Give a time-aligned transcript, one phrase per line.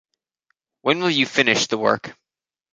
[0.81, 2.15] When will you finish the work?